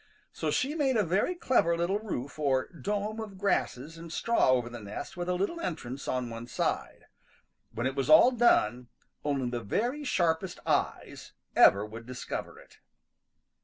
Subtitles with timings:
[0.33, 4.67] So she made a very clever little roof or dome of grasses and straw over
[4.67, 7.05] the nest with a little entrance on one side.
[7.75, 8.87] When it was all done
[9.23, 12.79] only the very sharpest eyes ever would discover it.